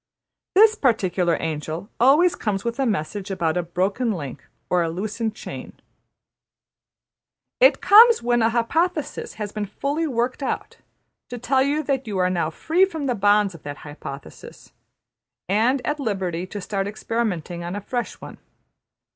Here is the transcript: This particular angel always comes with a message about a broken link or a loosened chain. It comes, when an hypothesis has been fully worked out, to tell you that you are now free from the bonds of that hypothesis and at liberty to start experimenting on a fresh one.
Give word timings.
This 0.55 0.73
particular 0.73 1.37
angel 1.39 1.87
always 1.99 2.33
comes 2.33 2.63
with 2.65 2.79
a 2.79 2.87
message 2.87 3.29
about 3.29 3.55
a 3.55 3.61
broken 3.61 4.11
link 4.11 4.43
or 4.67 4.81
a 4.81 4.89
loosened 4.89 5.35
chain. 5.35 5.73
It 7.59 7.81
comes, 7.81 8.23
when 8.23 8.41
an 8.41 8.49
hypothesis 8.49 9.35
has 9.35 9.51
been 9.51 9.67
fully 9.67 10.07
worked 10.07 10.41
out, 10.41 10.77
to 11.29 11.37
tell 11.37 11.61
you 11.61 11.83
that 11.83 12.07
you 12.07 12.17
are 12.17 12.31
now 12.31 12.49
free 12.49 12.83
from 12.83 13.05
the 13.05 13.13
bonds 13.13 13.53
of 13.53 13.61
that 13.61 13.77
hypothesis 13.85 14.71
and 15.47 15.85
at 15.85 15.99
liberty 15.99 16.47
to 16.47 16.59
start 16.59 16.87
experimenting 16.87 17.63
on 17.63 17.75
a 17.75 17.79
fresh 17.81 18.19
one. 18.19 18.39